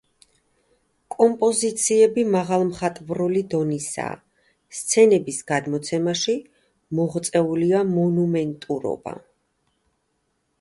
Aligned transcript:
კომპოზიციები 1.15 2.23
მაღალმხატვრული 2.35 3.43
დონისაა; 3.51 4.15
სცენების 4.79 5.37
გადმოცემაში 5.53 6.35
მოღწეულია 7.01 7.83
მონუმენტურობა. 7.93 9.15